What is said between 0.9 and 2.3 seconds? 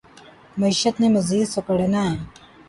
نے مزید سکڑنا ہے۔